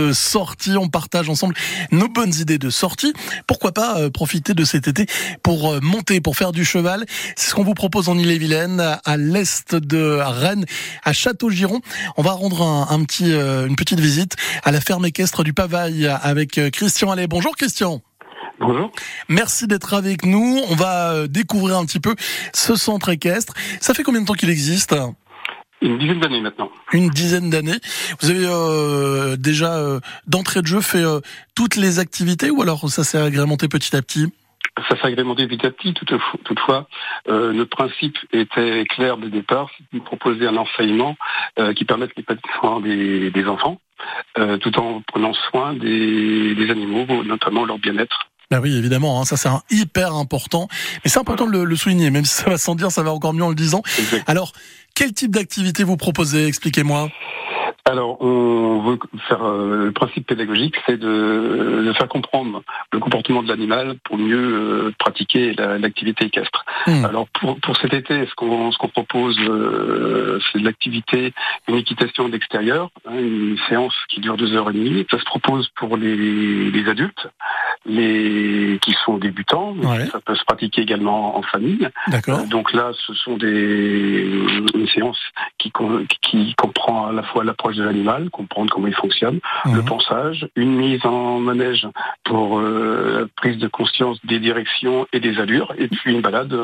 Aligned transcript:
de 0.00 0.12
sortie. 0.12 0.76
On 0.76 0.88
partage 0.88 1.28
ensemble 1.28 1.56
nos 1.90 2.06
bonnes 2.06 2.32
idées 2.32 2.58
de 2.58 2.70
sortie. 2.70 3.12
Pourquoi 3.48 3.72
pas 3.72 3.98
euh, 3.98 4.10
profiter 4.10 4.54
de 4.54 4.62
cet 4.64 4.86
été 4.86 5.06
pour 5.42 5.72
euh, 5.72 5.80
monter, 5.82 6.20
pour 6.20 6.36
faire 6.36 6.52
du 6.52 6.64
cheval. 6.64 7.04
C'est 7.34 7.50
ce 7.50 7.54
qu'on 7.56 7.64
vous 7.64 7.74
propose 7.74 8.08
en 8.08 8.16
Ille-et-Vilaine, 8.16 8.96
à 9.04 9.16
l'est 9.16 9.74
de 9.74 10.20
Rennes, 10.22 10.66
à 11.02 11.12
Château-Giron. 11.12 11.80
On 12.16 12.22
va 12.22 12.30
rendre 12.30 12.62
un, 12.62 13.02
petit, 13.02 13.32
euh, 13.32 13.66
une 13.66 13.74
petite 13.74 13.98
visite 13.98 14.36
à 14.62 14.70
la 14.70 14.80
ferme 14.80 15.04
équestre 15.04 15.42
du 15.42 15.52
Pavaille 15.52 16.06
avec 16.06 16.60
Christian 16.70 17.10
Allais. 17.10 17.26
Bonjour 17.26 17.56
Christian. 17.56 18.00
Bonjour. 18.60 18.92
Merci 19.28 19.66
d'être 19.66 19.94
avec 19.94 20.24
nous. 20.24 20.62
On 20.68 20.76
va 20.76 21.26
découvrir 21.26 21.76
un 21.76 21.84
petit 21.84 21.98
peu 21.98 22.14
ce 22.54 22.76
centre 22.76 23.08
équestre. 23.08 23.52
Ça 23.80 23.94
fait 23.94 24.04
combien 24.04 24.20
de 24.20 24.26
temps 24.26 24.34
qu'il 24.34 24.50
existe? 24.50 24.94
Une 25.80 25.98
dizaine 25.98 26.20
d'années 26.20 26.40
maintenant. 26.40 26.70
Une 26.92 27.08
dizaine 27.10 27.50
d'années. 27.50 27.78
Vous 28.20 28.30
avez 28.30 28.46
euh, 28.46 29.36
déjà 29.36 29.76
euh, 29.76 30.00
d'entrée 30.26 30.62
de 30.62 30.66
jeu 30.66 30.80
fait 30.80 31.04
euh, 31.04 31.20
toutes 31.54 31.76
les 31.76 31.98
activités 31.98 32.50
ou 32.50 32.62
alors 32.62 32.88
ça 32.88 33.04
s'est 33.04 33.18
agrémenté 33.18 33.68
petit 33.68 33.94
à 33.96 34.02
petit? 34.02 34.26
Ça 34.88 34.96
s'est 34.96 35.06
agrémenté 35.06 35.46
petit 35.46 35.66
à 35.66 35.70
petit. 35.70 35.92
Toutefois, 36.44 36.88
notre 37.26 37.70
principe 37.70 38.16
était 38.32 38.84
clair 38.88 39.16
dès 39.16 39.24
le 39.24 39.30
départ, 39.30 39.70
c'est 39.76 39.98
de 39.98 40.04
proposer 40.04 40.46
un 40.46 40.56
enseignement 40.56 41.16
qui 41.74 41.84
permette 41.84 42.12
l'épanouissement 42.16 42.78
des, 42.78 43.32
des 43.32 43.46
enfants, 43.46 43.80
tout 44.60 44.78
en 44.78 45.02
prenant 45.08 45.32
soin 45.32 45.74
des, 45.74 46.54
des 46.54 46.70
animaux, 46.70 47.24
notamment 47.24 47.64
leur 47.64 47.78
bien-être. 47.78 48.28
Bah 48.50 48.60
oui, 48.62 48.74
évidemment, 48.78 49.20
hein, 49.20 49.26
ça 49.26 49.36
c'est 49.36 49.50
hyper 49.70 50.14
important. 50.14 50.68
Mais 51.04 51.10
c'est 51.10 51.18
important 51.18 51.46
de 51.46 51.58
le, 51.58 51.76
souligner, 51.76 52.08
même 52.10 52.24
si 52.24 52.34
ça 52.34 52.48
va 52.48 52.56
sans 52.56 52.74
dire, 52.74 52.90
ça 52.90 53.02
va 53.02 53.12
encore 53.12 53.34
mieux 53.34 53.44
en 53.44 53.50
le 53.50 53.54
disant. 53.54 53.82
Alors, 54.26 54.52
quel 54.98 55.12
type 55.12 55.30
d'activité 55.30 55.84
vous 55.84 55.96
proposez 55.96 56.48
Expliquez-moi. 56.48 57.08
Alors, 57.84 58.20
on 58.20 58.80
veut 58.80 58.98
faire 59.28 59.42
euh, 59.44 59.86
le 59.86 59.92
principe 59.92 60.26
pédagogique, 60.26 60.74
c'est 60.86 60.98
de, 60.98 61.90
faire 61.96 62.08
comprendre 62.08 62.62
le 62.92 62.98
comportement 62.98 63.42
de 63.42 63.48
l'animal 63.48 63.94
pour 64.04 64.18
mieux 64.18 64.36
euh, 64.88 64.94
pratiquer 64.98 65.54
l'activité 65.54 66.26
équestre. 66.26 66.66
Hmm. 66.86 67.04
Alors, 67.04 67.28
pour, 67.28 67.58
pour 67.60 67.76
cet 67.78 67.94
été, 67.94 68.26
ce 68.26 68.34
qu'on 68.34 68.72
ce 68.72 68.78
qu'on 68.78 68.88
propose, 68.88 69.38
euh, 69.40 70.38
c'est 70.52 70.58
de 70.58 70.64
l'activité, 70.64 71.32
une 71.66 71.76
équitation 71.76 72.28
d'extérieur, 72.28 72.90
hein, 73.06 73.18
une 73.18 73.56
séance 73.68 73.94
qui 74.10 74.20
dure 74.20 74.36
deux 74.36 74.52
heures 74.54 74.68
et 74.68 74.74
demie. 74.74 75.06
Ça 75.10 75.18
se 75.18 75.24
propose 75.24 75.68
pour 75.76 75.96
les, 75.96 76.70
les 76.70 76.88
adultes, 76.90 77.28
les 77.86 78.57
qui 78.78 78.94
sont 79.04 79.18
débutants, 79.18 79.74
ça 80.12 80.20
peut 80.24 80.34
se 80.34 80.44
pratiquer 80.44 80.82
également 80.82 81.36
en 81.36 81.42
famille. 81.42 81.88
D'accord. 82.08 82.42
donc 82.46 82.72
là, 82.72 82.92
ce 83.06 83.14
sont 83.14 83.36
des 83.36 84.28
une 84.74 84.88
séance 84.88 85.18
qui 85.58 85.72
qui 86.22 86.54
comprend 86.56 87.08
à 87.08 87.12
la 87.12 87.22
fois 87.22 87.44
l'approche 87.44 87.76
de 87.76 87.84
l'animal, 87.84 88.30
comprendre 88.30 88.72
comment 88.72 88.86
il 88.86 88.94
fonctionne, 88.94 89.40
le 89.64 89.82
pensage, 89.82 90.48
une 90.56 90.76
mise 90.76 91.04
en 91.04 91.38
manège 91.38 91.86
pour 92.24 92.58
euh, 92.58 93.28
prise 93.36 93.58
de 93.58 93.68
conscience 93.68 94.18
des 94.24 94.40
directions 94.40 95.06
et 95.12 95.20
des 95.20 95.38
allures, 95.38 95.74
et 95.78 95.88
puis 95.88 96.12
une 96.12 96.20
balade 96.20 96.54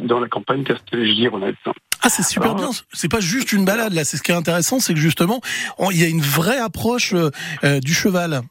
dans 0.00 0.20
la 0.20 0.28
campagne 0.28 0.64
Castellet-Gironette. 0.64 1.56
Ah, 2.02 2.08
c'est 2.08 2.22
super 2.22 2.54
bien. 2.54 2.70
C'est 2.92 3.10
pas 3.10 3.20
juste 3.20 3.52
une 3.52 3.64
balade 3.64 3.92
là. 3.92 4.04
C'est 4.04 4.16
ce 4.16 4.22
qui 4.22 4.30
est 4.30 4.34
intéressant, 4.34 4.78
c'est 4.80 4.94
que 4.94 5.00
justement, 5.00 5.40
il 5.90 6.00
y 6.00 6.04
a 6.04 6.08
une 6.08 6.20
vraie 6.20 6.58
approche 6.58 7.14
euh, 7.14 7.30
euh, 7.64 7.80
du 7.80 7.94
cheval 7.94 8.42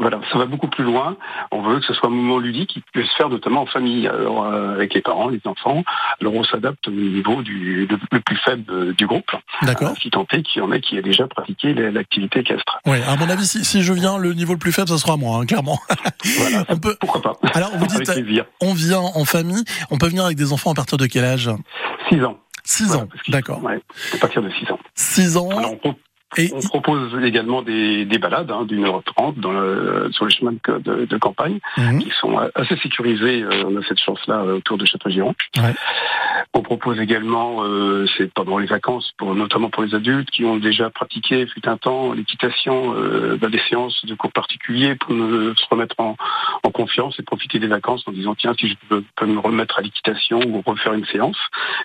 voilà, 0.00 0.18
ça 0.32 0.38
va 0.38 0.46
beaucoup 0.46 0.68
plus 0.68 0.84
loin. 0.84 1.16
On 1.52 1.62
veut 1.62 1.78
que 1.78 1.86
ce 1.86 1.92
soit 1.92 2.08
un 2.08 2.12
moment 2.12 2.38
ludique 2.38 2.70
qui 2.70 2.82
puisse 2.92 3.08
se 3.08 3.16
faire 3.16 3.28
notamment 3.28 3.62
en 3.62 3.66
famille, 3.66 4.08
alors, 4.08 4.44
euh, 4.44 4.72
avec 4.72 4.94
les 4.94 5.02
parents, 5.02 5.28
les 5.28 5.40
enfants. 5.44 5.84
Alors 6.20 6.34
on 6.34 6.42
s'adapte 6.42 6.88
au 6.88 6.90
niveau 6.90 7.42
du 7.42 7.86
le, 7.86 8.20
plus 8.20 8.36
faible 8.38 8.94
du 8.94 9.06
groupe. 9.06 9.30
D'accord. 9.62 9.94
si 10.00 10.10
tant 10.10 10.26
est 10.32 10.42
qu'il 10.42 10.62
y 10.62 10.64
en 10.64 10.70
a 10.72 10.78
qui 10.78 10.96
a 10.96 11.02
déjà 11.02 11.28
pratiqué 11.28 11.74
l'activité 11.74 12.40
équestre. 12.40 12.80
Oui, 12.86 12.98
à 13.06 13.16
mon 13.16 13.28
avis, 13.28 13.46
si, 13.46 13.64
si, 13.64 13.82
je 13.82 13.92
viens, 13.92 14.16
le 14.16 14.32
niveau 14.32 14.54
le 14.54 14.58
plus 14.58 14.72
faible, 14.72 14.88
ça 14.88 14.96
sera 14.98 15.18
moi, 15.18 15.38
hein, 15.38 15.46
clairement. 15.46 15.78
Voilà, 16.38 16.64
on 16.68 16.78
peut... 16.78 16.96
pourquoi 16.98 17.20
pas. 17.20 17.36
Alors 17.54 17.76
vous 17.76 17.86
dites, 17.86 18.10
on 18.62 18.72
vient 18.72 19.00
en 19.00 19.24
famille. 19.26 19.64
On 19.90 19.98
peut 19.98 20.08
venir 20.08 20.24
avec 20.24 20.38
des 20.38 20.52
enfants 20.52 20.70
à 20.70 20.74
partir 20.74 20.96
de 20.96 21.06
quel 21.06 21.24
âge? 21.24 21.50
6 22.08 22.24
ans. 22.24 22.38
6 22.64 22.94
ans, 22.94 23.08
d'accord. 23.28 23.62
Ouais, 23.62 23.80
à 24.14 24.16
partir 24.18 24.42
de 24.42 24.50
6 24.50 24.72
ans. 24.72 24.78
6 24.94 25.36
ans. 25.36 25.48
Et 26.36 26.52
on 26.54 26.60
propose 26.60 27.12
également 27.24 27.62
des, 27.62 28.04
des 28.04 28.18
balades 28.18 28.50
hein, 28.50 28.64
d'une 28.64 28.84
heure 28.84 29.02
trente 29.02 29.36
sur 30.12 30.26
les 30.26 30.30
chemins 30.30 30.52
de, 30.52 31.04
de, 31.04 31.18
campagne 31.18 31.58
mhm. 31.76 31.98
qui 31.98 32.10
sont 32.20 32.38
assez 32.54 32.76
sécurisés. 32.76 33.42
Euh, 33.42 33.64
on 33.66 33.76
a 33.76 33.82
cette 33.88 33.98
chance-là 33.98 34.42
euh, 34.42 34.56
autour 34.58 34.78
de 34.78 34.86
Château-Giron. 34.86 35.34
Ouais. 35.56 35.74
On 36.54 36.62
propose 36.62 37.00
également, 37.00 37.64
euh, 37.64 38.06
c'est 38.16 38.32
pendant 38.32 38.58
les 38.58 38.66
vacances, 38.66 39.12
pour, 39.18 39.34
notamment 39.34 39.70
pour 39.70 39.82
les 39.82 39.94
adultes 39.94 40.30
qui 40.30 40.44
ont 40.44 40.56
déjà 40.56 40.90
pratiqué, 40.90 41.46
fut 41.46 41.66
un 41.68 41.76
temps, 41.76 42.12
l'équitation, 42.12 42.94
euh, 42.94 43.36
bah, 43.40 43.48
des 43.48 43.60
séances 43.68 44.04
de 44.04 44.14
cours 44.14 44.32
particuliers 44.32 44.94
pour 44.94 45.10
se 45.10 45.68
remettre 45.70 45.94
en, 45.98 46.16
en, 46.62 46.70
confiance 46.70 47.18
et 47.18 47.22
profiter 47.22 47.58
des 47.58 47.66
vacances 47.66 48.02
en 48.06 48.12
disant 48.12 48.34
tiens 48.34 48.54
si 48.58 48.68
je 48.68 48.74
peux, 48.88 49.26
me 49.26 49.38
remettre 49.38 49.78
à 49.78 49.82
l'équitation 49.82 50.40
ou 50.46 50.62
refaire 50.64 50.94
une 50.94 51.04
séance. 51.06 51.38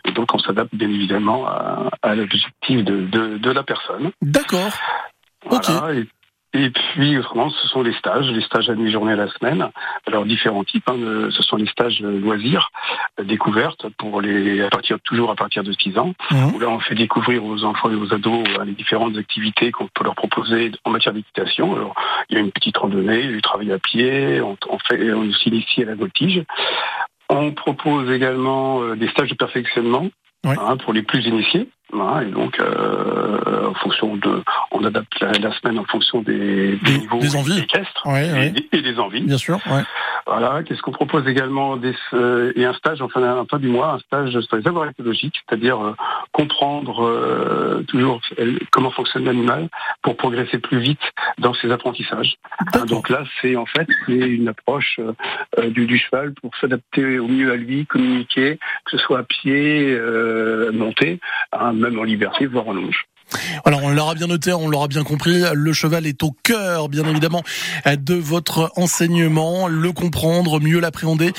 Et 0.06 0.12
donc 0.12 0.34
on 0.34 0.40
s'adapte 0.40 0.74
bien 0.74 0.90
évidemment 0.90 1.46
à, 1.48 1.90
à 2.02 2.16
l'objectif 2.16 2.84
de, 2.84 3.02
de, 3.06 3.38
de, 3.38 3.52
la 3.52 3.64
personne. 3.64 4.12
D'accord. 4.22 4.72
Voilà, 5.46 5.94
et 5.94 6.08
puis, 6.70 7.18
autrement, 7.18 7.50
ce 7.50 7.68
sont 7.68 7.82
les 7.82 7.94
stages, 7.94 8.30
les 8.30 8.42
stages 8.42 8.70
à 8.70 8.76
demi-journée 8.76 9.14
à 9.14 9.16
la 9.16 9.28
semaine. 9.28 9.70
Alors, 10.08 10.26
différents 10.26 10.64
types. 10.64 10.90
Hein, 10.90 11.30
ce 11.30 11.44
sont 11.44 11.58
les 11.58 11.68
stages 11.68 12.02
loisirs, 12.02 12.72
découvertes, 13.22 13.88
pour 13.98 14.22
les, 14.22 14.62
à 14.62 14.70
partir, 14.70 15.00
toujours 15.04 15.32
à 15.32 15.36
partir 15.36 15.64
de 15.64 15.72
6 15.72 15.98
ans. 15.98 16.14
Mmh. 16.32 16.56
Où 16.56 16.60
là, 16.60 16.70
on 16.70 16.80
fait 16.80 16.96
découvrir 16.96 17.44
aux 17.44 17.64
enfants 17.64 17.90
et 17.90 17.96
aux 17.96 18.14
ados 18.14 18.44
euh, 18.60 18.66
les 18.66 18.74
différentes 18.74 19.18
activités 19.18 19.72
qu'on 19.72 19.88
peut 19.88 20.04
leur 20.04 20.16
proposer 20.16 20.72
en 20.84 20.92
matière 20.92 21.14
d'équitation. 21.14 21.76
Alors, 21.76 21.96
il 22.30 22.36
y 22.36 22.38
a 22.38 22.42
une 22.42 22.52
petite 22.52 22.78
randonnée, 22.78 23.28
du 23.28 23.42
travail 23.42 23.72
à 23.72 23.80
pied, 23.80 24.42
on, 24.42 24.58
on 24.70 24.80
fait, 24.80 25.12
on 25.14 25.32
s'initie 25.34 25.84
à 25.84 25.86
la 25.86 25.96
voltige. 25.96 26.44
On 27.30 27.52
propose 27.52 28.12
également 28.12 28.82
euh, 28.82 28.96
des 28.96 29.08
stages 29.10 29.30
de 29.30 29.36
perfectionnement 29.36 30.08
hein, 30.44 30.78
pour 30.78 30.94
les 30.94 31.02
plus 31.02 31.26
initiés. 31.26 31.70
Hein, 32.02 32.22
et 32.22 32.32
donc, 32.32 32.60
euh, 32.60 33.70
en 33.70 33.74
fonction 33.76 34.16
de, 34.16 34.44
on 34.72 34.84
adapte 34.84 35.20
la, 35.20 35.52
semaine 35.60 35.80
en 35.80 35.86
fonction 35.86 36.22
des, 36.22 36.78
des, 36.78 36.98
niveaux 37.00 37.20
des 37.20 37.36
envies. 37.36 37.60
équestres 37.60 38.08
et, 38.08 38.54
et, 38.72 38.82
des 38.82 39.00
envies. 39.00 39.22
Bien 39.22 39.38
sûr. 39.38 39.60
Voilà. 40.26 40.64
Qu'est-ce 40.64 40.82
qu'on 40.82 40.92
propose 40.92 41.28
également 41.28 41.78
des, 41.78 41.96
euh, 42.14 42.52
et 42.56 42.66
un 42.66 42.74
stage 42.74 43.02
en 43.02 43.10
fin, 43.10 43.38
en 43.38 43.46
fin 43.46 43.60
du 43.60 43.68
mois, 43.68 43.94
un 43.94 44.00
stage 44.00 44.40
sur 44.40 44.56
les 44.56 44.64
savoirs 44.64 44.90
écologiques, 44.90 45.36
c'est-à-dire 45.48 45.80
euh, 45.80 45.94
comprendre 46.36 47.06
euh, 47.06 47.84
toujours 47.88 48.20
comment 48.70 48.92
fonctionne 48.92 49.24
l'animal 49.24 49.70
pour 50.02 50.18
progresser 50.18 50.58
plus 50.60 50.80
vite 50.80 51.00
dans 51.38 51.54
ses 51.54 51.72
apprentissages. 51.72 52.36
donc 52.88 53.08
là, 53.08 53.24
c'est 53.42 53.56
en 53.56 53.66
fait 53.66 53.88
une 54.10 54.50
approche 54.50 55.00
du, 55.70 55.86
du, 55.86 55.98
cheval 55.98 56.34
pour 56.34 56.52
s'adapter 56.58 57.20
au 57.20 57.30
mieux 57.30 57.54
à 57.54 57.56
lui, 57.56 57.86
communiquer, 57.86 58.60
que 58.84 58.92
ce 58.92 58.98
soit 58.98 59.20
à 59.20 59.24
pied, 59.24 59.98
monter, 60.74 61.20
hein, 61.54 61.72
même 61.72 61.98
en 61.98 62.04
liberté, 62.04 62.48
voire 62.48 62.68
en 62.68 62.74
longe. 62.74 63.06
Alors 63.66 63.84
on 63.84 63.90
l'aura 63.90 64.16
bien 64.16 64.28
noté, 64.28 64.54
on 64.54 64.68
l'aura 64.68 64.88
bien 64.88 65.04
compris, 65.04 65.44
le 65.54 65.74
cheval 65.74 66.06
est 66.06 66.24
au 66.24 66.32
cœur 66.44 66.90
bien 66.90 67.06
évidemment 67.06 67.44
de 67.86 68.16
votre 68.16 68.72
enseignement, 68.76 69.68
le 69.68 69.92
comprendre, 69.92 70.60
mieux 70.60 70.80
l'appréhender 70.80 71.34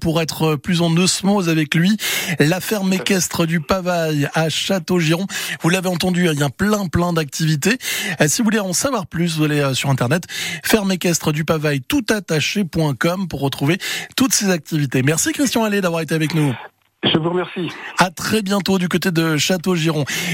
pour 0.00 0.20
être 0.20 0.56
plus 0.56 0.82
en 0.82 0.94
osmose 0.96 1.48
avec 1.48 1.74
lui. 1.74 1.96
La 2.38 2.60
ferme 2.60 2.92
équestre 2.92 3.46
du 3.46 3.60
Pavaille 3.60 4.28
à 4.34 4.48
Château-Giron, 4.48 5.26
vous 5.62 5.68
l'avez 5.68 5.88
entendu, 5.88 6.28
il 6.30 6.38
y 6.38 6.42
a 6.42 6.50
plein 6.50 6.86
plein 6.88 7.12
d'activités. 7.12 7.78
Si 8.26 8.38
vous 8.38 8.44
voulez 8.44 8.60
en 8.60 8.72
savoir 8.72 9.06
plus, 9.06 9.36
vous 9.36 9.44
allez 9.44 9.60
euh, 9.60 9.74
sur 9.74 9.90
internet 9.90 10.24
ferme 10.64 10.92
équestre 10.92 11.32
du 11.32 11.44
Pavaille 11.44 11.80
toutattaché.com 11.80 13.28
pour 13.28 13.40
retrouver 13.40 13.78
toutes 14.16 14.34
ces 14.34 14.50
activités. 14.50 15.02
Merci 15.02 15.32
Christian 15.32 15.64
Allais 15.64 15.80
d'avoir 15.80 16.02
été 16.02 16.14
avec 16.14 16.34
nous. 16.34 16.54
Je 17.04 17.18
vous 17.18 17.30
remercie. 17.30 17.68
À 17.98 18.10
très 18.10 18.42
bientôt 18.42 18.78
du 18.78 18.88
côté 18.88 19.10
de 19.10 19.36
Château-Giron. 19.36 20.04